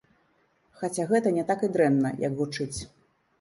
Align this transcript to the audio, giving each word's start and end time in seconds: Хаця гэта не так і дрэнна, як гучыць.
Хаця 0.79 1.05
гэта 1.11 1.33
не 1.35 1.43
так 1.51 1.67
і 1.67 1.69
дрэнна, 1.75 2.09
як 2.25 2.39
гучыць. 2.41 2.79